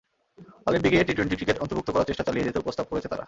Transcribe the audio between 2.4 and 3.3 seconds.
যেতেও প্রস্তাব করেছে তারা।